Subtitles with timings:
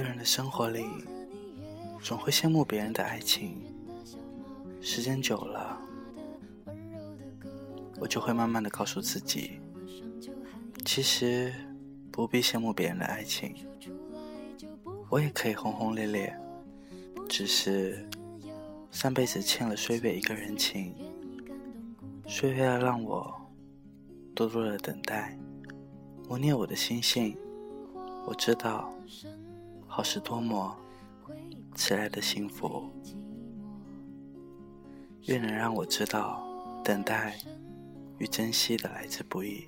[0.00, 0.86] 一个人的生活里，
[2.02, 3.62] 总会羡慕别人的爱情。
[4.80, 5.78] 时间久了，
[8.00, 9.60] 我就会慢慢的告诉自己，
[10.86, 11.52] 其实
[12.10, 13.54] 不必羡慕别人的爱情，
[15.10, 16.34] 我也可以轰轰烈烈，
[17.28, 18.08] 只是
[18.90, 20.94] 上辈子欠了岁月一个人情，
[22.26, 23.38] 岁月让我
[24.34, 25.38] 多多的等待，
[26.26, 27.36] 磨练我的心性。
[28.26, 28.90] 我知道。
[29.92, 30.76] 好是多么
[31.74, 32.88] 迟来的幸福，
[35.26, 36.46] 越能让我知道
[36.84, 37.36] 等待
[38.18, 39.66] 与珍惜的来之不易。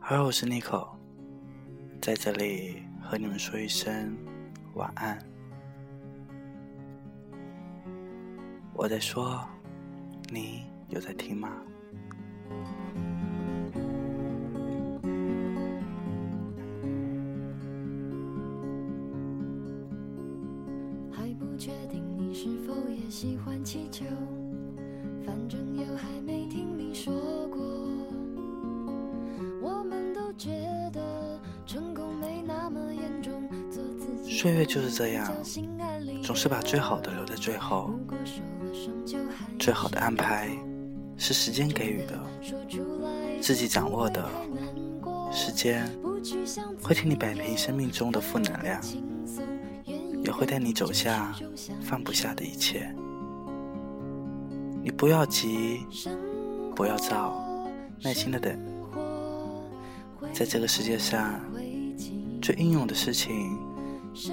[0.00, 0.88] 而我是 Nico，
[2.02, 4.18] 在这里和你们说一声
[4.74, 5.16] 晚安。
[8.74, 9.48] 我在说，
[10.32, 11.62] 你有在听吗？
[23.08, 24.04] 喜欢气球，
[25.24, 27.12] 反正又还没听你说
[27.48, 27.58] 过。
[29.62, 30.50] 我们都觉
[30.92, 34.36] 得成功没那么严重，做自己。
[34.36, 35.26] 岁月就是这样，
[36.22, 37.90] 总是把最好的留在最后。
[39.58, 40.50] 最好的安排
[41.16, 42.20] 是时间给予的，
[43.40, 44.28] 自己掌握的。
[45.32, 45.90] 时间
[46.82, 48.78] 会替你摆平生命中的负能量。
[50.22, 51.34] 也会带你走下
[51.82, 52.94] 放不下的一切。
[54.82, 55.86] 你不要急，
[56.74, 57.34] 不要躁，
[58.02, 58.58] 耐心的等。
[60.32, 61.40] 在这个世界上，
[62.40, 63.58] 最英勇的事情，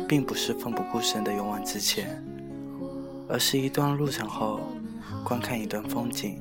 [0.07, 2.23] 并不是奋不顾身的勇往直前，
[3.27, 4.59] 而是一段路程后，
[5.23, 6.39] 观看一段风景，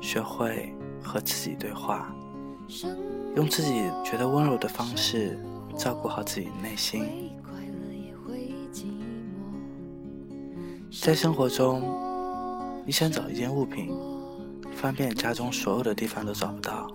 [0.00, 0.72] 学会
[1.02, 2.14] 和自己对话，
[3.36, 5.38] 用自己觉得温柔的方式，
[5.76, 7.30] 照顾好自己的内心。
[11.02, 11.82] 在生活中，
[12.86, 13.92] 你想找一件物品，
[14.72, 16.86] 翻遍家中所有的地方都找不到；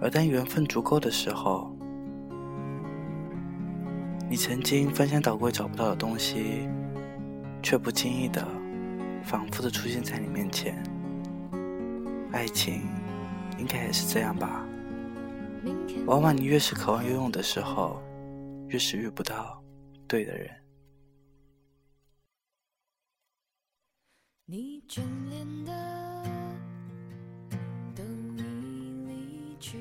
[0.00, 1.70] 而当缘分足够的时候，
[4.28, 6.68] 你曾经翻箱倒柜找不到的东西，
[7.62, 8.44] 却不经意的、
[9.22, 10.76] 反复的出现在你面前。
[12.32, 12.82] 爱情，
[13.56, 14.66] 应该也是这样吧？
[16.06, 18.02] 往往你越是渴望拥有的时候，
[18.66, 19.62] 越是遇不到
[20.08, 20.50] 对的人。
[24.48, 25.72] 你眷恋的
[27.96, 28.04] 都
[28.36, 28.42] 已
[29.08, 29.76] 离去，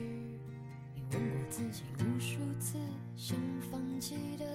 [0.96, 2.80] 你问过自己无数次，
[3.16, 3.38] 想
[3.70, 4.46] 放弃的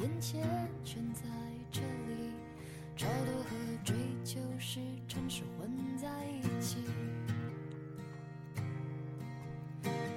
[0.00, 0.40] 眼前
[0.82, 1.20] 全在
[1.70, 2.30] 这里，
[2.96, 3.50] 超脱和
[3.84, 6.78] 追求是城市混在一起。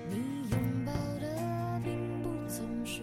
[0.09, 3.01] 你拥抱的并不总是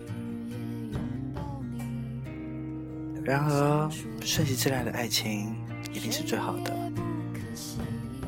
[0.49, 0.57] 也
[0.93, 0.99] 拥
[1.35, 3.21] 抱你。
[3.23, 3.91] 然而，
[4.23, 5.55] 顺其自然的爱情。
[5.99, 6.73] 一定是最好的，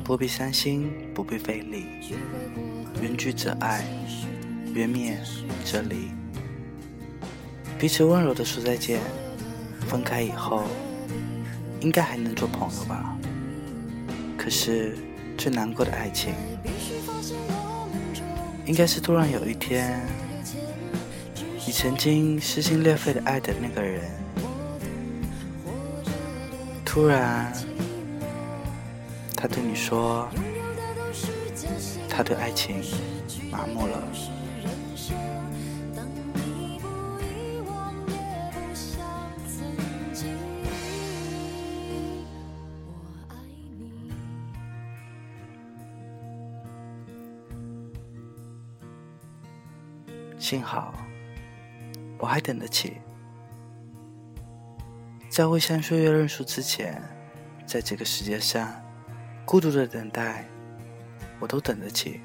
[0.03, 1.85] 不必伤心，不必费力。
[3.01, 3.85] 缘聚则爱，
[4.73, 5.17] 缘灭
[5.63, 6.09] 则离。
[7.79, 8.99] 彼此温柔的说再见，
[9.87, 10.65] 分开以后，
[11.79, 13.17] 应该还能做朋友吧？
[14.37, 14.97] 可是
[15.37, 16.33] 最难过的爱情，
[18.65, 19.97] 应该是突然有一天，
[21.65, 24.11] 你曾经撕心裂肺的爱的那个人。
[26.93, 27.53] 突然，
[29.33, 30.27] 他对你说
[32.09, 32.83] ：“他对爱情
[33.49, 34.03] 麻木了。”
[50.37, 50.93] 幸好，
[52.17, 52.97] 我还等得起。
[55.31, 57.01] 在未向岁月认输之前，
[57.65, 58.69] 在这个世界上，
[59.45, 60.45] 孤独的等待，
[61.39, 62.19] 我都等得起。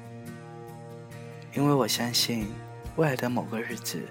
[1.55, 2.49] 因为我相信，
[2.97, 4.01] 未来的某个日子，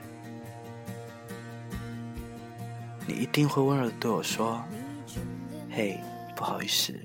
[3.07, 4.65] 你一定会温柔的对我说
[5.71, 6.01] ：“嘿，
[6.35, 6.99] 不好意思，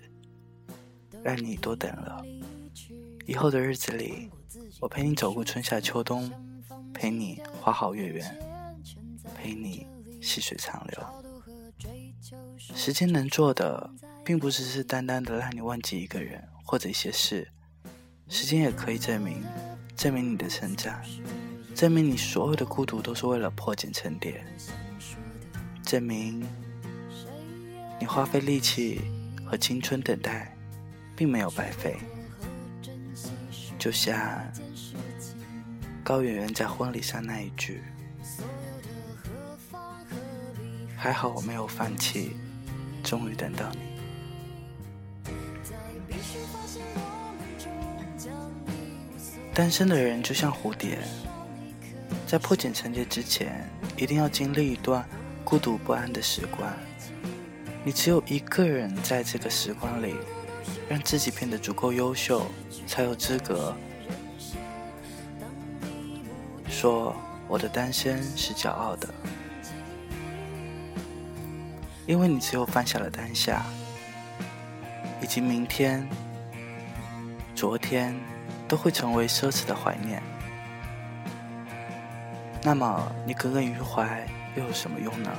[1.22, 2.24] 让你多等了。
[3.26, 4.32] 以后的日子里，
[4.80, 6.32] 我陪你走过春夏秋冬，
[6.94, 8.38] 陪你花好月圆，
[9.36, 9.86] 陪你
[10.22, 11.06] 细水长流。”
[12.74, 13.90] 时间能做的，
[14.24, 17.48] 并不只是单单的让你忘记一个人或者一些事，
[18.28, 19.44] 时间也可以证明，
[19.96, 21.00] 证明你的成长，
[21.76, 24.44] 证明你所有的孤独都是为了破茧成蝶，
[25.84, 26.44] 证明
[28.00, 29.02] 你花费力气
[29.46, 30.56] 和青春等待，
[31.16, 31.98] 并没有白费。
[33.78, 34.18] 就像
[36.04, 37.82] 高圆圆在婚礼上那一句
[40.96, 42.36] ：“还好我没有放弃，
[43.02, 43.80] 终于等到你。”
[49.54, 50.98] 单身的人就像蝴蝶，
[52.26, 55.06] 在破茧成蝶之前，一定要经历一段
[55.44, 56.72] 孤独不安的时光。
[57.84, 60.16] 你只有一个人在这个时光里，
[60.88, 62.46] 让自己变得足够优秀，
[62.88, 63.76] 才有资格
[66.70, 67.14] 说
[67.48, 69.10] 我的单身是骄傲的。
[72.06, 73.64] 因为你只有放下了当下，
[75.22, 76.08] 以及明天、
[77.56, 78.16] 昨天。
[78.72, 80.24] 都会成为奢侈的怀念。
[82.64, 84.26] 那么，你耿耿于怀
[84.56, 85.30] 又有什么用呢？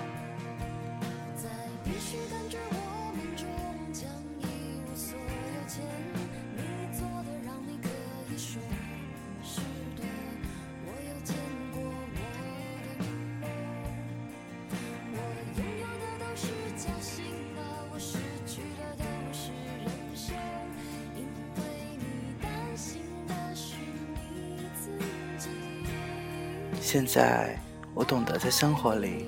[26.92, 27.58] 现在
[27.94, 29.24] 我懂得，在生活里，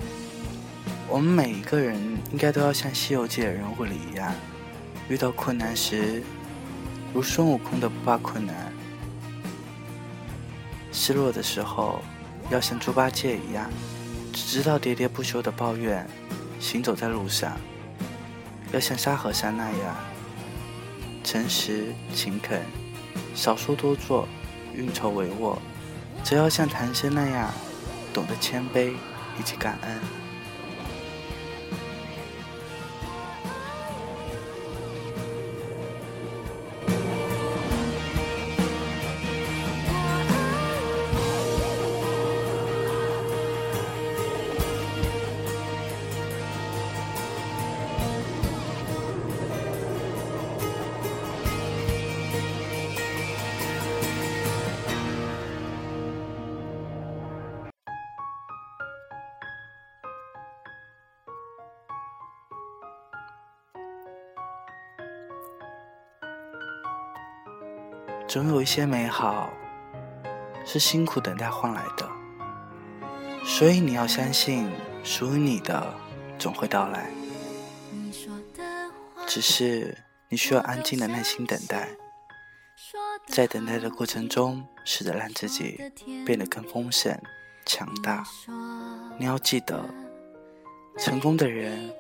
[1.09, 1.99] 我们每一个人
[2.31, 4.35] 应该都要像《西游记》的人物里一样，
[5.09, 6.23] 遇到困难时，
[7.15, 8.55] 如孙悟空的不怕困难；
[10.93, 12.03] 失落的时候，
[12.51, 13.71] 要像猪八戒一样，
[14.31, 16.05] 只知道喋喋不休的抱怨；
[16.61, 17.59] 行走在路上，
[18.75, 19.97] 要像沙和尚那样，
[21.25, 22.61] 诚实勤恳，
[23.35, 24.29] 少说多做，
[24.75, 25.57] 运筹帷幄。
[26.25, 27.53] 只要像唐僧那样，
[28.15, 28.95] 懂得谦卑
[29.39, 30.24] 以及感恩。
[68.35, 69.49] 总有一些美好
[70.67, 72.11] 是辛苦等待换来的，
[73.45, 74.69] 所以你要相信，
[75.05, 75.95] 属于你的
[76.37, 77.09] 总会到来。
[79.25, 79.97] 只是
[80.29, 81.91] 你需要安静的耐心等待，
[83.29, 85.81] 在等待的过程中，试着让自己
[86.27, 87.17] 变得更丰盛、
[87.65, 88.25] 强大。
[89.17, 89.89] 你要记得，
[90.99, 91.95] 成功的人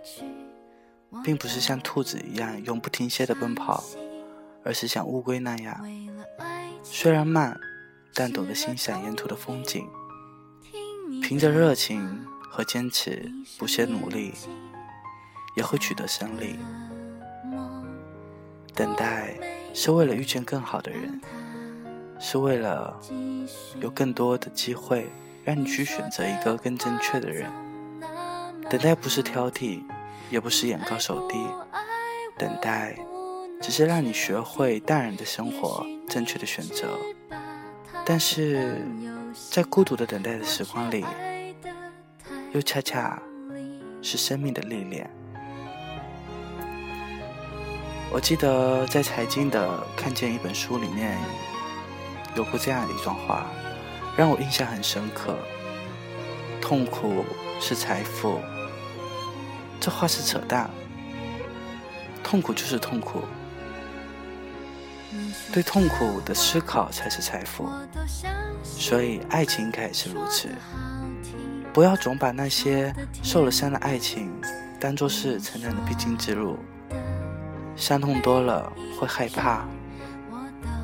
[1.22, 3.84] 并不是像兔子一样永不停歇的奔跑。
[4.64, 5.86] 而是像乌龟那样，
[6.82, 7.58] 虽然慢，
[8.14, 9.86] 但懂得欣赏沿途的风景。
[11.22, 14.32] 凭着热情和坚持，不懈努力，
[15.56, 16.58] 也会取得胜利。
[18.74, 19.34] 等待
[19.72, 21.20] 是为了遇见更好的人，
[22.18, 22.98] 是为了
[23.80, 25.08] 有更多的机会
[25.44, 27.50] 让你去选择一个更正确的人。
[28.70, 29.82] 等待不是挑剔，
[30.30, 31.46] 也不是眼高手低，
[32.38, 32.96] 等待。
[33.66, 36.98] 只是让你学会淡然的生活，正确的选择。
[38.04, 38.76] 但是
[39.50, 41.02] 在孤独的等待的时光里，
[42.52, 43.18] 又恰恰
[44.02, 45.08] 是生命的历练。
[48.12, 51.16] 我记得在财经的看见一本书里面
[52.36, 53.46] 有过这样的一段话，
[54.14, 55.38] 让我印象很深刻：
[56.60, 57.24] 痛苦
[57.62, 58.42] 是财富。
[59.80, 60.68] 这话是扯淡，
[62.22, 63.22] 痛苦就是痛苦。
[65.52, 67.68] 对痛苦的思考才是财富，
[68.62, 70.48] 所以爱情应该也是如此。
[71.72, 74.30] 不要总把那些受了伤的爱情
[74.78, 76.58] 当做是成长的必经之路，
[77.74, 79.64] 伤痛多了会害怕。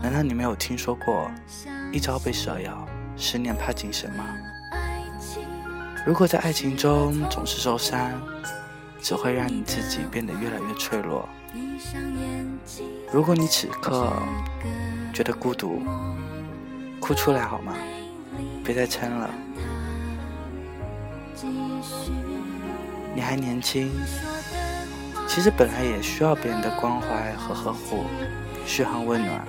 [0.03, 1.31] 难道你没有听说过
[1.93, 4.25] “一朝被蛇咬，十年怕井绳”吗？
[6.07, 8.11] 如果在爱情中总是受伤，
[9.03, 11.29] 只会让你自己变得越来越脆弱。
[13.13, 14.13] 如果你此刻
[15.13, 15.83] 觉得孤独，
[17.01, 17.75] 哭出来好吗？
[18.65, 19.31] 别再撑了。
[23.15, 23.91] 你还年轻，
[25.27, 28.05] 其实本来也需要别人的关怀和呵护，
[28.65, 29.45] 嘘寒问暖，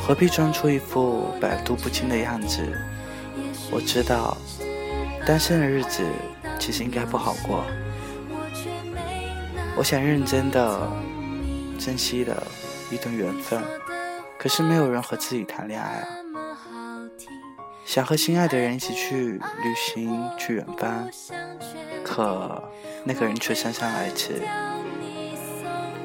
[0.00, 2.60] 何必装出一副百毒不侵的样子？
[3.70, 4.36] 我知道，
[5.24, 6.02] 单身的日子
[6.58, 7.64] 其实应该不好过。
[9.76, 10.90] 我想认真的。
[11.78, 12.34] 珍惜的
[12.90, 13.62] 一段缘分，
[14.38, 16.08] 可是没有人和自己谈恋爱啊。
[17.84, 21.06] 想和心爱的人一起去旅行，去远方，
[22.02, 22.64] 可
[23.04, 24.40] 那个人却姗姗来迟。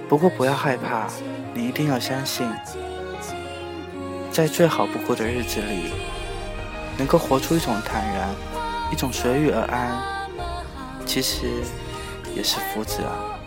[0.09, 1.07] 不过不要害怕，
[1.53, 2.45] 你一定要相信，
[4.29, 5.93] 在最好不过的日子里，
[6.97, 8.29] 能够活出一种坦然，
[8.91, 10.27] 一种随遇而安，
[11.05, 11.47] 其实
[12.35, 13.39] 也是福子啊。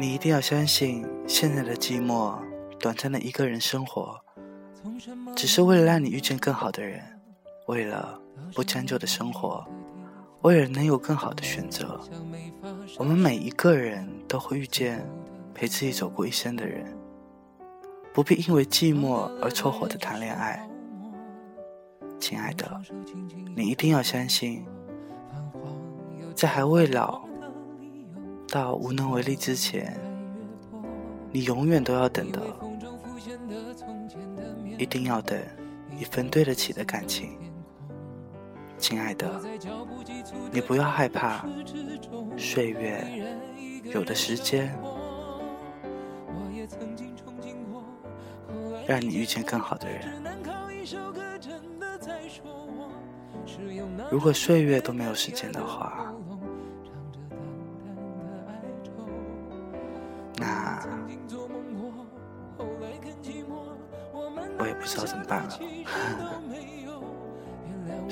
[0.00, 2.34] 你一定要相信，现在的寂寞，
[2.78, 4.18] 短暂的一个人生活，
[5.36, 7.02] 只是为了让你遇见更好的人，
[7.66, 8.18] 为了
[8.54, 9.62] 不将就的生活，
[10.40, 12.00] 为了能有更好的选择。
[12.96, 15.06] 我们每一个人都会遇见
[15.52, 16.96] 陪自己走过一生的人，
[18.14, 20.66] 不必因为寂寞而凑合的谈恋爱。
[22.18, 22.80] 亲爱的，
[23.54, 24.64] 你一定要相信，
[26.34, 27.28] 在还未老。
[28.50, 29.96] 到无能为力之前，
[31.30, 32.40] 你永远都要等的，
[34.76, 35.40] 一定要等
[35.96, 37.38] 一份对得起的感情。
[38.76, 39.40] 亲爱的，
[40.50, 41.46] 你不要害怕，
[42.36, 43.06] 岁月
[43.84, 44.76] 有的时间，
[48.84, 50.20] 让你遇见更好的人。
[54.10, 56.09] 如果岁月都没有时间的话。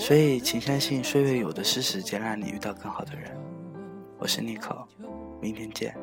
[0.09, 3.31] 所以请相信岁月有的是时间让你遇到更好的人。
[4.17, 4.75] 我是妮可，
[5.39, 5.95] 明天见。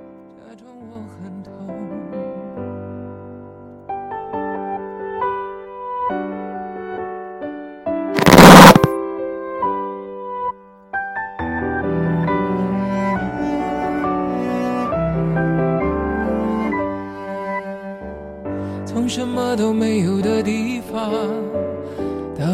[18.85, 21.09] 从什么都没有的地方